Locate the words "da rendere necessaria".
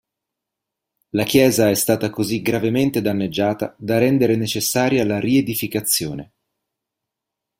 3.77-5.05